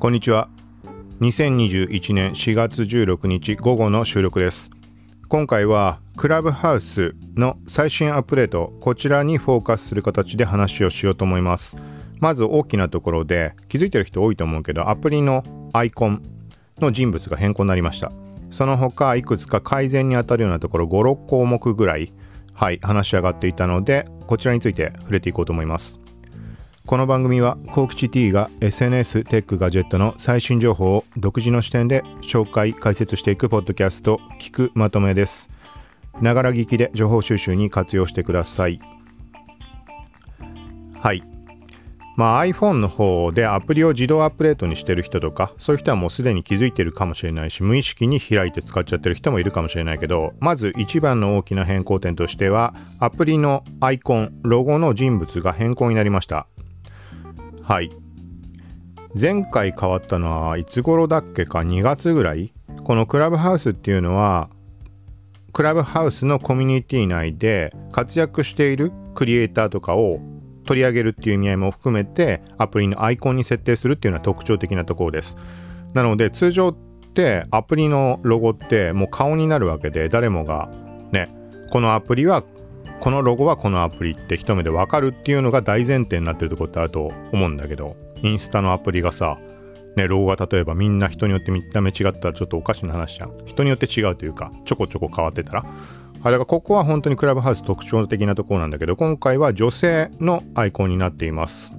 [0.00, 0.48] こんにちは。
[1.20, 4.70] 2021年4月16日午後の収録です。
[5.26, 11.76] 今回はクラブハウスの最新アップデートこちらにフォーカスする形で話をしようと思います。
[12.20, 15.42] まず大きなところで気づいてる人多いと思うけどアプリの
[15.72, 16.22] アイコン
[16.78, 18.12] の人物が変更になりました。
[18.52, 22.12] その他いくつか改善に当たるようなところ56項目ぐらい
[22.54, 25.98] はい話し上がっていたのでこちらについて触れていこうと思います。
[26.88, 35.50] この番組はコークチ T が SNS テックガジェットの最新情報を独自の視点で紹介解説していくポッドキャスト聞くまとめです。
[36.22, 38.80] ながら聞きで情報収集に活用してください。
[40.98, 41.22] はい。
[42.16, 56.48] まあ iPhone の方でアプリを自動アップデートにしてる人とかそういう人はもうすでに気づいてるかもしれないし無意識に開いて使っちゃってる人もいるかもしれないけどまず一番の大きな変更点としてはアプリのアイコンロゴの人物が変更になりました。
[57.68, 57.90] はい。
[59.14, 62.54] 前回変わったのはいつ頃だっけか？2月ぐらい？
[62.82, 64.48] このクラブハウスっていうのは
[65.52, 70.18] クラブハウスのコミュニティ内で活躍しているクリエイターとかを
[70.64, 75.36] 取り上げるっていう意味合いも含めてアプリのアイコンに設定するっていうのは特徴的なところです。
[75.92, 76.74] なので通常っ
[77.12, 80.70] てアプリのロゴってもう顔になるわけで誰もが
[81.12, 81.28] ね
[81.70, 82.42] このアプリは
[83.00, 89.38] このロゴはこのアプリって一目でわかるっていうのが大前提になってるとこってあると思うんだけどインスタのアプリがさ
[89.96, 93.36] ね、ロゴが例えばみんな人によって見た目違ったらちょっとおかしな話じゃん。
[93.46, 95.66] 人によって違うというか、ちょこちょこ変わってたら。
[96.22, 101.72] あれがここは本当にクラブハウス特徴的なところなんだけど、今回は女性のアイコンになっています。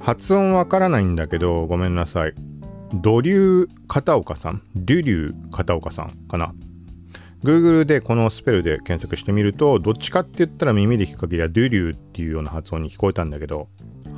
[0.00, 2.34] 発音わからないんだけど、ごめんなさい。
[2.94, 4.62] ドリュー片岡さん？
[4.76, 6.54] デュリュー片岡さんかな？
[7.44, 13.68] Google でこのスペルで検索してみると、どっちかって言ったら耳で聞く限りはドゥリューっていうような発音に聞こえたんだけど、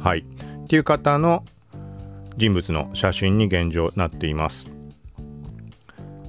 [0.02, 0.20] はい。
[0.20, 1.44] っていう方の
[2.36, 4.70] 人物の写真に現状なっています。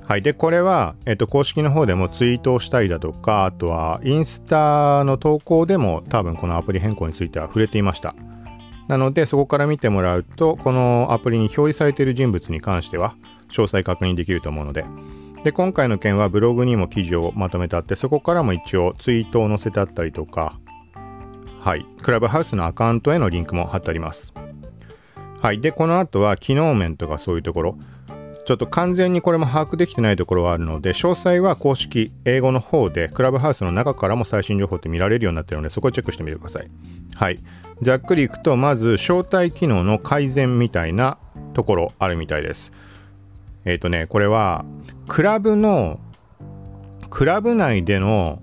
[0.05, 0.21] はい。
[0.21, 8.13] で、これは、えっと、公式の方でもツイートをしたりだとか、あとはインスタの投稿でも多分このアプリ変更については触れていました。
[8.89, 13.15] なので、そこから見てもらうと、このアプリに表示されている人物に関しては、
[13.47, 14.83] 詳細確認できると思うので、
[15.43, 20.59] で今回の件はブログにも記事をまとめてあってそこからも一応ツイートを載せてあったりとか
[21.61, 21.85] はい。
[22.01, 24.33] クラブハウスのアカウントへのリンクも貼ってあります。
[25.41, 25.61] はい。
[25.61, 27.77] でこの後は機能面とかそういうところ。
[28.45, 36.71] ちょっと完全にこれも把握できてないところはあるので詳細は公式英語の方でクラブハウスの中からも最新情報って見られるようになってるのでそこをチェックしてみてください。
[37.13, 37.39] はい。
[37.83, 41.19] ざっくりいくとまず招待機能の改善みたいな
[41.53, 42.71] ところあるみたいです。
[43.65, 44.65] えっ、ー、とねこれは
[45.07, 45.99] クラブの、
[47.09, 48.41] クラブ内での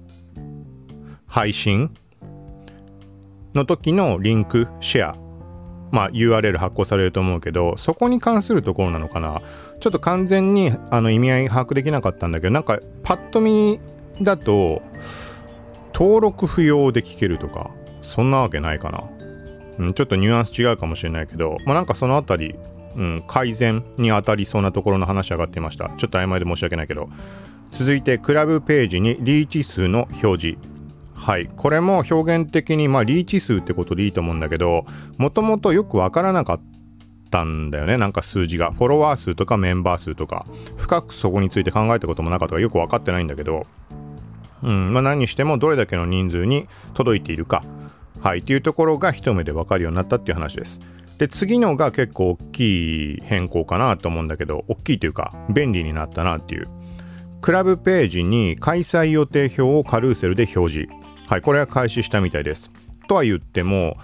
[1.27, 1.95] 配信？
[3.55, 5.17] の時のリンク、シェア、
[5.91, 9.41] まあ URL 発行されると思うけど、そこに関するところなのかな？
[9.81, 13.81] ちょっと完全にあの意味合い把握できなかったんだけど、なんかパッと見
[14.21, 14.83] だと、
[15.95, 17.71] 登録不要で聞けるとか、
[18.03, 19.05] そんなわけないかな。
[19.79, 22.55] うん、ちょっとニュアンス違うかもしれないけど、まあなんかそのあたり
[22.99, 25.91] うん、改善に当たりそうなところの話上がっていました。
[25.97, 27.09] ちょっと曖昧で申し訳ないけど。
[27.71, 30.59] 続いてクラブページにリーチ数の表示。
[31.15, 31.49] はい。
[31.57, 34.85] これも表現的にまあリーチ数ってことでいいと思うんだけど
[35.17, 36.61] もともとよくわからなかっ
[37.31, 37.99] たんだよね。
[37.99, 38.73] なんか数字が。
[38.73, 40.45] フォロワー数とかメンバー数とか。
[40.77, 43.67] 深くそこについて考えたこともなかったからよく分かってないんだけど。
[44.65, 44.93] うん。
[44.93, 47.63] まあ、何にしてもどれだけの人数に届いているか。
[48.23, 48.41] はい。
[48.41, 50.81] っていうところが一目で分かるようになったっていう話です。
[51.19, 56.69] で次のが結構大きい変更かなと思うんだけど大きいというか便利になったなっていう。
[57.41, 60.89] クラブページに開催予定表をカルーセルで表示。
[61.29, 62.71] はいこれは開始したみたいです。
[63.09, 63.97] とは言っても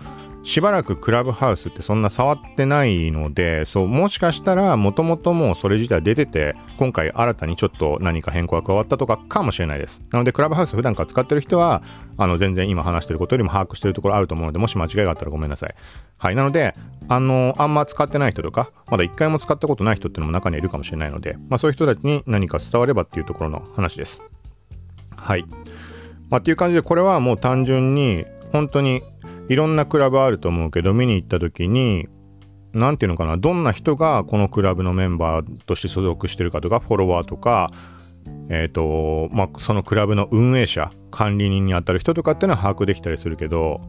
[0.44, 10.02] しばらくクラブハウスってそんな触ってないので、そう、もしかしたらもともともうそれ自体出てて、今回新たにちょっと何か変更が加わったとかかもしれないです。
[10.10, 11.82] なので、クラブハウス普段から使ってる人は、
[12.18, 15.74] あの、全然今話してることよりも把握してるところあると思うので、もし間違いがあったらごめんなさい。
[16.18, 16.34] はい。
[16.34, 16.74] なので、
[17.08, 24.20] あの、あんま使ってない人とか、まだ一回も使ったことない人っていうのも中にはいるかもしれないので、まあそういう人たちに何か伝わればっていうところの話です。
[25.16, 25.46] はい。
[26.28, 29.02] まあっていう感じで、これはもう単純に、本当に
[29.48, 32.08] いろんなクラブあると思うけど見に行った時に
[32.72, 37.70] 何ていうのかなどんな人がこのクラブのメンバーとして所属してるかとかフォロワーとか
[38.48, 43.80] え、ー、とまあそのクラブの運営者管理人にあたる人とかっていうのは把握できたりするけど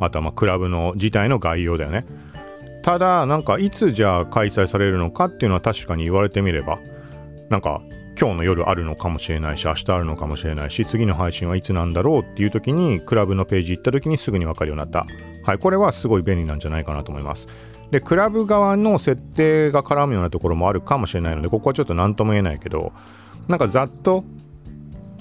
[0.00, 2.04] あとはまあクラブの自体の概要だよね。
[2.82, 6.80] ただなんかいつじゃあ開催されるのかっていうのは確かに言われてみれば
[7.48, 7.80] なんか
[8.18, 15.06] 今日の夜あるのかもしれないし明日あるのかもしれないし次の配信はいつなんだろうっていう時にクラブのページ行った時にすぐに分かるようになった。
[15.44, 17.48] はいこれはすごい便利なんじゃないかなと思います。
[17.90, 22.92] でクラブ側の設定が絡むようなところもあるかもしれないのでここはちょっと何とも言えないけど
[23.46, 24.24] なんかざっと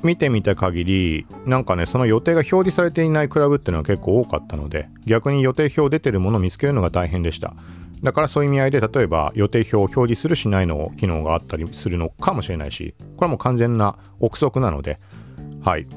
[0.01, 7.53] 見てみた限りなんかねその予定が表示されていないクラブっていうのは結構多かったので逆に予定表出てるものを見つけるのが大変でした。
[8.03, 14.99] だからそういう意味合いで例えば予定表を表示するしないの機能があったりするのかもしれないしこれはもう完全な憶測なので
[15.63, 15.87] はい。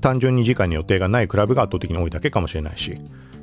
[0.00, 2.98] 単純に時間に予定がないクラブが圧倒的に多いだけかもしれないし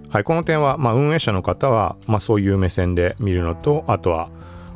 [0.10, 0.24] はい。
[0.24, 4.30] この点はまあ運営者の方はまあそういう目線で見るのとあとは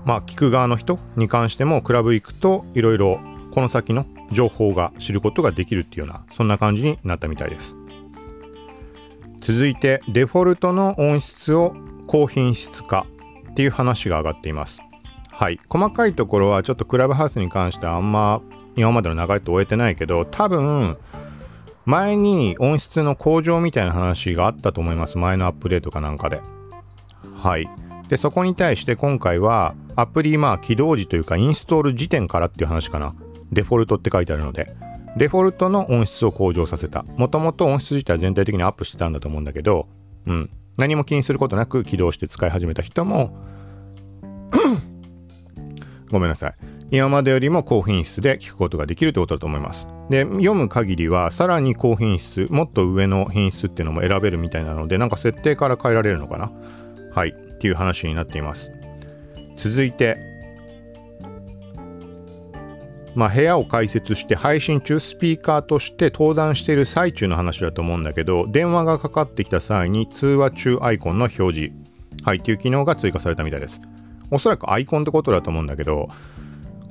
[0.05, 3.19] まあ聞く側の人に関してもクラブ行くといろいろ
[3.51, 7.75] この先の情報が知ることができるっていうようなそんな感じになったみたいです。
[9.41, 11.75] 続いてデフォルトの音質を
[12.11, 13.07] 高品質化
[13.51, 14.81] っていう話が上がっています。
[15.31, 15.61] はい。
[15.69, 18.41] 細かいところはちょっとクラブハウスに関してあんま
[18.75, 20.97] 今までの流れと終えてないけど多分
[21.85, 25.17] 前に音質の向上みたいな話があったと思います。
[25.17, 26.41] 前のアップデートかなんかで。
[27.41, 27.69] はい。
[28.09, 33.15] でそこに対して今回はアプリまあ起動時というかインストール時点からっていう話かな。
[33.53, 34.75] デフォルトって書いてあるので、
[35.15, 37.03] デフォルトの音質を向上させた。
[37.15, 39.87] もともと音質自体は全体的にアップしてたんだと思うんだけど、
[40.25, 40.49] うん。
[40.77, 43.37] 何も気にすることなく起動して使い始めた人も
[46.11, 46.55] ごめんなさい。
[46.91, 49.87] 今までよりも高品質で聞くことができるということだと思います。
[50.09, 56.51] で、読む限りはさらに高品質、もっと上の品質っていうのも選べるみたいなので、なんか設定から変えられるのかな
[57.13, 57.29] はい。
[57.29, 58.71] っていう話になっています。
[59.55, 60.17] 続いて、
[63.13, 71.91] まあ、部屋を開設して配信中スピーカーとして登壇している最中の話だと思うんだけど電話がかかってきた際に通話中アイコンの表示。
[72.23, 73.81] はいっていう機能が追加されたみたいです。
[74.29, 76.09] おそらくアイコンってことだと思うんだけど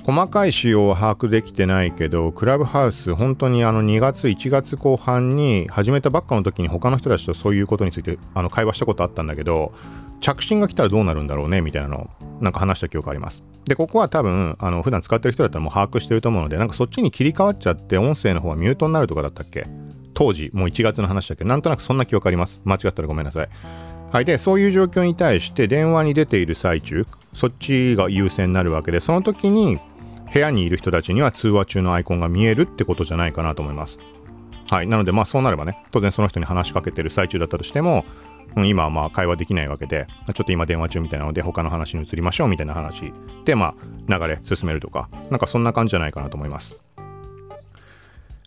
[0.03, 9.73] 細かい仕様は把握できてないけどクラブハウス本当にあの2月1月後半に始めたばっかの時に他の人たちとそういうことについてあの会話したことあったんだけど
[10.21, 12.07] 着信が来たらどうなるんだろうねみたいなのを
[12.39, 13.43] なんか話した記憶あります。
[13.65, 19.67] で、ここは多分、あの普段使ってる人だったらもう把握してると思うので、なんかそっちに切り替わっちゃって音声の方はミュートになるとかだったっけ？
[20.13, 21.43] 当時、もう1月の話だけ？
[21.43, 22.59] ど、なんとなくそんな記憶あります。
[22.63, 23.49] 間違ったらごめんなさい。
[24.11, 24.25] はい。
[24.25, 29.79] で、そういう状況に対して電話に出ている最中、そっちが優先になるわけで、その時に
[30.33, 33.99] 部屋にいる人たちには通話中のアイコンが見えるってことじゃないかなと思います。
[34.69, 34.87] はい。
[34.87, 38.05] なので、まあそうなればね、当然その人に話しかけてる最中だったとしても、
[38.55, 43.13] 今はまあ会話できないわけで、ちょっと今電話中みたいなので他の話に移りましょうみたいな話
[43.45, 43.75] で、ま
[44.09, 46.75] あ流れ進めるとか、なんかそんな感じじゃないかなと思います。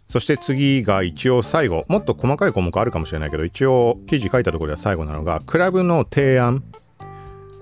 [0.09, 6.63] そして次が一応最後、もっと細かい項目あるかもしれないけど、一応記事書いたところでは最後なのが、クラブの提案。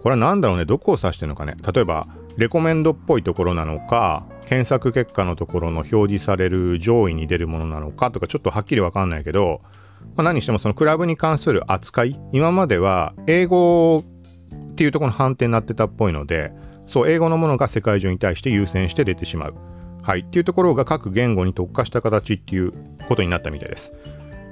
[0.03, 1.55] これは何だろうね、どこを指してるのかね？
[1.73, 9.61] 例えば、レコメンドっぽいところなのか、検索結果のところの表示される上位に出るものなのかとか、ちょっとはっきりわかんないけど、
[10.16, 14.04] まあ、何してもそのクラブに関する扱い今までは英語
[14.72, 16.52] っていうところの判定になってたっぽいので
[16.87, 19.54] そう英語のものが世界中に対して優先して出てしまう。
[20.02, 20.20] はい。
[20.20, 22.72] っていうところが各言語に特化した形っていう
[23.08, 23.93] ことになったみたいです。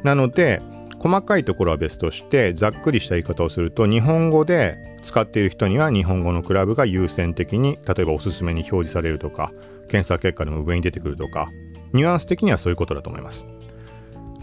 [0.05, 0.63] なので
[0.99, 9.51] 細かいところは別としてざっくりした言い方をすると日本語で使っている人には日本語のクラブが優先的に例えばおすすめに表示されるとか
[9.89, 11.49] 検索結果でも上に出てくるとか
[11.93, 13.47] ニュアンス的にはそういうことだと思います。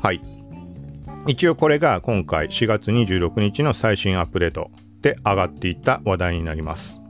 [0.01, 0.21] はい。
[1.27, 7.01] 一応これが今回4月26日の最新アップデートで上がっていった話題になります。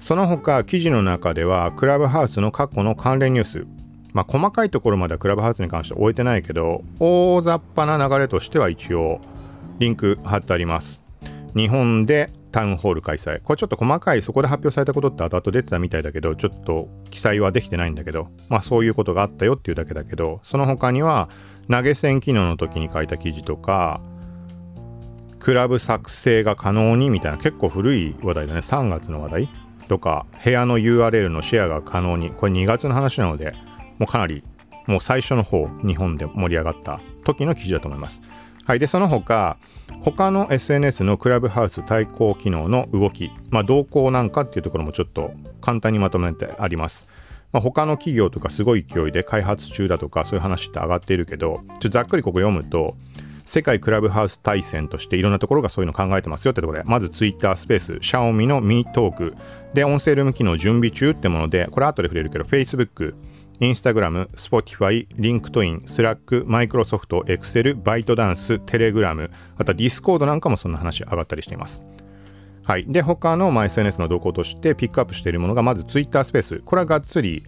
[0.00, 3.66] その他記事の中ではクラブハウスの過去の関連ニュース
[4.12, 9.20] まあ細かいところまではクラブハウスに関して終えてないけど大雑把な流れとしては一応
[9.78, 11.00] リンク貼ってあります。
[11.54, 13.40] 日本でタウンホール開催。
[13.42, 21.28] これちょっと細かい、そこで発表されたことって後々出てたみたいだけど、ちょっと記載はできてないんだけど、まあそういうことがあったよっていうだけだけど、その他には
[21.70, 24.00] 投げ銭機能の時に書いた記事とか、
[25.38, 28.60] クラブ作成が可能にみたいな結構古い話題だね。
[28.60, 29.48] 3月の話題
[29.88, 32.30] とか、部屋の URL のシェアが可能に。
[32.30, 33.54] これ2月の話なので、
[33.98, 34.42] もうかなり、
[34.86, 38.20] もう最初の方、日本で盛り上がった時の記事だと思います。
[38.64, 38.78] はい。
[38.78, 39.56] で、その他、
[40.02, 47.08] 他の SNS のクラブハウス対抗機能の動き、まあ、動向なんかっていうところもちょっと簡単にまとめてあります。
[47.52, 52.96] まあ、他の企業とかすごい勢いで開発中だとかそういう話って上がっているけどちょざっくりここ読むと
[53.44, 59.34] 世界クラブハウス対戦としていろんなところがそういうの考えてますよってところでまず Twitter スペース Xiaomi の Mi トーク
[59.72, 63.14] で音声ルーム機能準備中ってものでこれ後で触れるけど Facebook
[63.60, 71.82] インスタグラム、Spotify、LinkedIn、Slack、Microsoft、Excel、バイトダンス、テレグラム、あとは Discord なんかもそんな話上がったりしています。
[72.68, 72.84] はい。
[72.86, 76.58] で、他の、まあ、SNS の動向としてピックアップしているものが、まず Twitter スペース。
[76.66, 77.42] これはがっつり、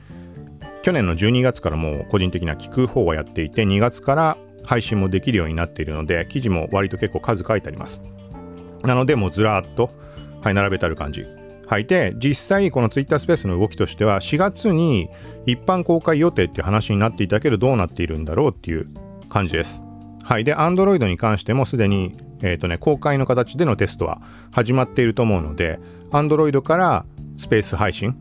[0.83, 8.01] 去年の12月からもう個人的な聞く方はやっていて、2月から配信もできるようになっているので、記事も割と結構数書いてあります。
[8.83, 9.91] なので、もうずらーっと、
[10.41, 11.27] はい、並べてある感じ。
[11.67, 15.11] はい、で、実際この Twitter スペースの動きとしては、4月に
[15.45, 18.87] 一般公開予定っていう話になっていたけど、どうなっているんだろうっていう
[19.29, 19.83] 感じです。
[20.25, 20.45] はい。
[20.45, 24.21] で、Android に関してもすでに、えっ、ー、とね、公開の形でのテストは
[24.51, 25.79] 始まっていると思うので、
[26.11, 27.05] Android から
[27.37, 28.17] スペース配信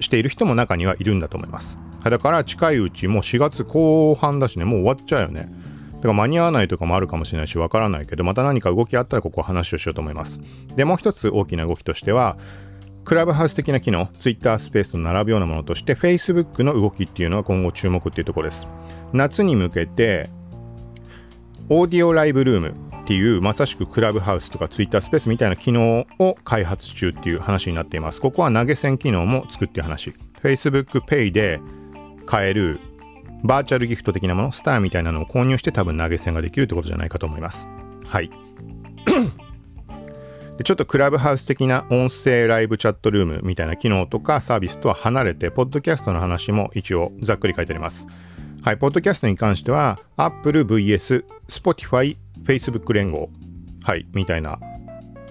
[0.00, 1.78] している人も中にはいるんだと思います。
[2.02, 5.48] だから近いうちもう4月後半だしね、もう終わっちゃうよね。
[5.96, 10.40] だから間に合わないとかもあるかもしれないし、わからないけど、また何か動きあったらここ話をしようと思います。
[10.74, 12.38] で、もう一つ大きな動きとしては、
[13.04, 18.66] クラブハウス的な機能、Twitter スペースと並ぶようなものとして、Facebook の動きっていうのは今後注目っていうところです。
[19.12, 20.30] 夏に向けて、
[21.68, 22.74] オーディオライブルーム
[23.10, 28.20] っていうまさしくクラブハウスとか Twitter スペースみたいな機能を開発中っていう話になっています。
[28.20, 30.14] ここは投げ銭機能も作っていう話。
[30.40, 31.60] Facebook Pay で
[32.24, 32.78] 買える
[33.42, 37.66] バーチャルギフト的なもの、スターみたいなのを購入して多分投げ銭ができるってことじゃないかと思います。
[38.06, 38.30] はい。
[40.58, 48.06] でちょっとクラブハウス的な音声ライブチャットルームみたいな機能とかサービスとは離れて、ポッドキャストの話も一応ざっくり書いてあります。
[48.62, 53.30] はい、ポッドキャストに関しては、Apple vs Spotify Facebook 連合、
[53.82, 54.58] はい、みたいな、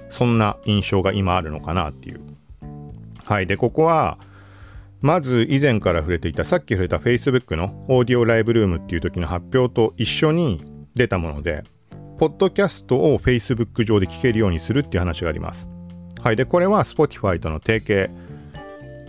[0.10, 2.22] そんな印象が今あるのかなっていう。
[3.26, 4.18] はい、で、ここは、
[5.02, 10.64] まず以前から触れていたさっき触れた Facebook のオーディオライブルームっていう時の発表と一緒に
[10.96, 11.64] 出たもので、
[12.18, 15.70] ポッドキャストを Facebook 上で聞けるようにするっていう話があります。
[16.22, 16.36] はい。
[16.36, 18.10] で、これは Spotify との提携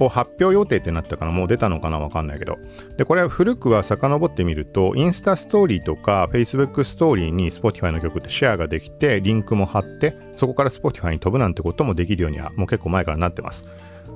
[0.01, 2.59] を発表予定ってなったかなもう出たのかなわかんないけど。
[2.97, 13.65] で、これは古くは遡ってみると、インスタストーリーとか Facebook ストーリーに Spotify の曲ってシェアができて、リンクも貼って、そこから Spotify に飛ぶなんてこともできるようにはもう結構前からなってます。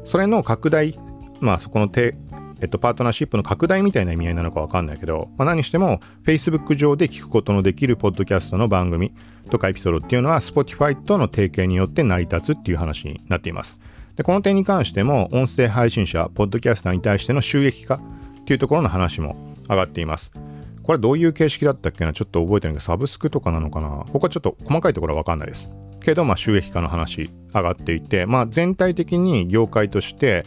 [0.05, 0.99] それの拡大
[1.41, 2.15] まあそこの手、
[2.61, 9.13] えっと、パートナーシップの拡大みたいな意味合いなのかわかんないけど、まあ、何しても Facebook 上で聞くことのできるポッドキャストの番組
[9.51, 13.81] とかエピソードっていうのは Spotify との提携によって成り立つっていう話になっています。
[14.17, 19.37] で、この点に関しても音声配信者、ポッドキャスターに対しての収益化っていうところの話も
[19.69, 20.33] 上がっています。
[20.83, 24.05] これどういう形式だったっけなちょっと覚えてないけど、サブスクとかなのかな？
[24.13, 25.71] ここはちょっと細かいところはわかんないです。
[26.03, 30.45] けど、まあ収益化の話上がっていて、まあ全体的に業界として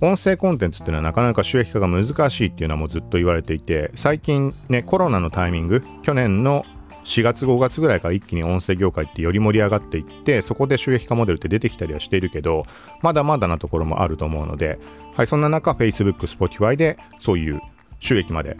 [0.00, 6.66] 音声コンテンツっていうのはなかなか収益化が難しいっていうのはもうずっと言われていて最近ねコロナのタイミング去年の
[7.06, 12.66] 4月5月ぐらいから一気に音声業界ってより盛り上がっていってそこで収益化モデルって出てきたりはしているけど
[13.00, 14.78] まだまだなところもあると思うので、
[15.14, 17.60] はい、そんな中 Facebook、Spotify でそういう
[18.00, 18.56] 収益まで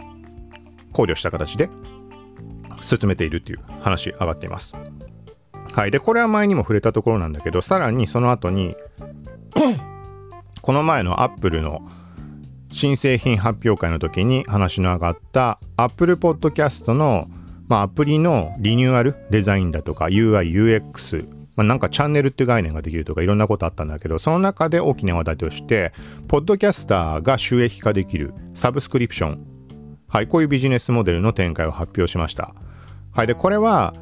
[0.92, 1.68] 考慮した形で
[2.82, 4.74] 進めているっていう話上がっています。
[5.74, 5.90] はい。
[5.90, 8.76] で、これは前にも触れたところなんだけど、さらにその後に
[10.62, 11.80] この前のアップルの
[12.72, 17.28] 新製品発表会の時に話の上がった Apple Podcast の、
[17.68, 25.92] まあ、アプリのリニューアルデザインだとか UI、UX、まあ、なんかチャンネルっていう概念ができるとかいろんなことあったんだけどその中で大きな話題として
[26.28, 29.46] ポッドキャスターが収益化できるサブスクリプション。
[30.08, 32.54] はいこういうビジネスモデルの展開を発表しました。
[33.12, 33.94] はいでこれは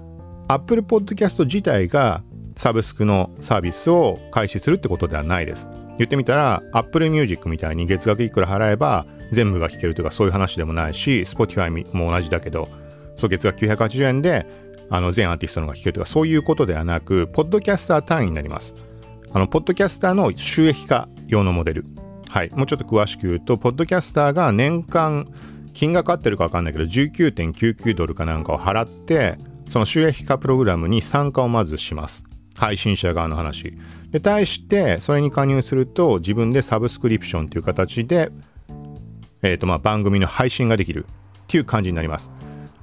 [0.49, 2.23] Apple Podcast 自体が
[2.56, 5.68] サブスクのサービスを開始するってことではないです。
[5.97, 12.68] 言ってみたら Apple Music みたいに月額いくら払えば全部が聴けるとかそういう話でもないし Spotify も同じだけど
[13.25, 14.47] そう月額980円で
[14.90, 18.75] あの全アーティストのが聴けるとかそういうことではなくポッドキャスター単位になります。
[19.33, 21.87] あのポッドキャスターの収益化用のモデル。
[22.28, 22.50] はい。
[22.50, 25.26] もうちょっと詳しく言うとポッドキャスターが年間
[25.73, 29.38] 金額合ってるか分かんないけど19.99ドルかなんかを払って
[29.69, 32.25] その収益化プログラムに参加をまずします。
[32.54, 33.73] 配信者側の話。
[34.11, 38.31] で対してそれに加入すると自分でサブスクリプションという形で、
[39.40, 41.07] えーとまあ、番組の配信ができる
[41.45, 42.31] っていう感じになります。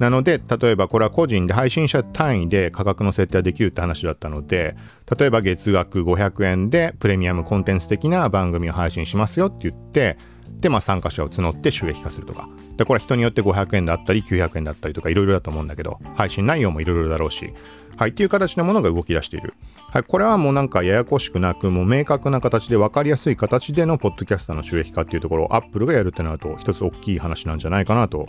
[0.02, 4.76] なので例えばこれは個人で配信者単位で価格の設定ができるって話だったので
[5.16, 10.18] 例えば月額500円でプレミアムコンテンツ的な番組を配信しますよって言って
[10.60, 17.54] で、まあ、参加者を募って収益化するとかでこれは人によって500円だったり900円だったりとかいろいろだと思うんだけど配信内容もいろいろだろうし
[17.98, 19.54] はい、っていう形のものが動き出している。
[19.92, 28.28] はい、これはもうなんかややこしくなく、もう明確な形で分かりやすい形でのポッドキャスターの収益化っていうところをアップルがやるってなると、一つ大きい話なんじゃないかなと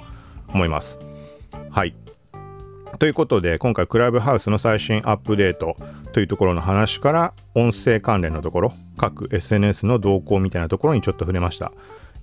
[0.48, 0.98] 思います。
[1.70, 1.94] はい。
[2.98, 5.76] ということで、今回クラブハウスの最新アップデート
[6.12, 11.72] というところの話から、音声関連のところ、各 SNS の動向みたいなところにちょっと触れました。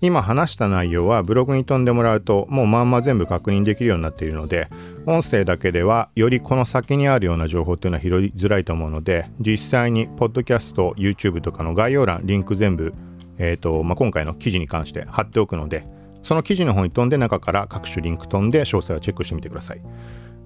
[0.02, 4.68] 今話した内容はブログに飛んでもらうともうまんま全部確認できるようになっているので
[5.06, 12.94] 音声だけではよりこの先にあるような情報っていうのは拾いづらいと思うので実際にポッドキャスト YouTube とかの概要欄リンク全部、
[13.38, 15.86] えーとまあ、今回の記事に関して貼っておくので
[16.22, 19.82] その記事の方に飛んで中から各種リンク飛んで詳細をチェックしてみてください。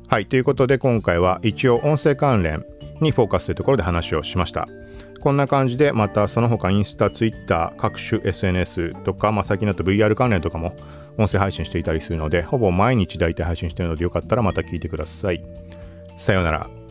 [0.09, 2.65] はいということで今回は一応音声関連
[3.01, 4.67] にフォーカスというところで話をしました。
[5.23, 10.75] こんな感じでまたその他インスタ、ツイッター、各種 SNS とか、まあ、最近だと VR 関連とかも
[11.17, 15.41] 音声配信していたりするので、ほぼ毎日大体配信してるのでよかったらまた聞いてください。
[16.17, 16.82] さようなら。